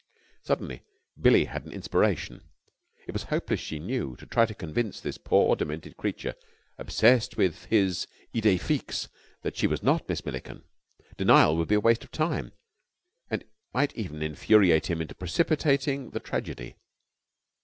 Suddenly 0.41 0.81
Billie 1.21 1.45
had 1.45 1.63
an 1.65 1.71
inspiration. 1.71 2.41
It 3.05 3.11
was 3.13 3.25
hopeless 3.25 3.59
she 3.59 3.77
knew, 3.77 4.15
to 4.15 4.25
try 4.25 4.47
to 4.47 4.55
convince 4.55 4.99
this 4.99 5.19
poor 5.19 5.55
demented 5.55 5.95
creature, 5.95 6.33
obsessed 6.79 7.37
with 7.37 7.65
his 7.65 8.07
idee 8.35 8.57
fixe, 8.57 9.09
that 9.43 9.55
she 9.55 9.67
was 9.67 9.83
not 9.83 10.09
Miss 10.09 10.25
Milliken. 10.25 10.63
Denial 11.17 11.55
would 11.55 11.67
be 11.67 11.75
a 11.75 11.79
waste 11.79 12.03
of 12.03 12.09
time, 12.11 12.51
and 13.29 13.43
might 13.75 13.93
even 13.95 14.23
infuriate 14.23 14.87
him 14.89 15.03
into 15.03 15.13
precipitating 15.13 16.09
the 16.09 16.19
tragedy. 16.19 16.77